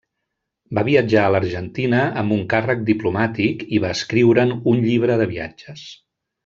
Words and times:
Va 0.77 0.83
viatjar 0.87 1.25
a 1.27 1.33
l'Argentina 1.35 1.99
amb 2.23 2.37
un 2.37 2.41
càrrec 2.55 2.83
diplomàtic, 2.89 3.63
i 3.79 3.85
va 3.87 3.95
escriure'n 3.99 4.59
un 4.73 4.85
llibre 4.91 5.23
de 5.23 5.33
viatges. 5.37 5.89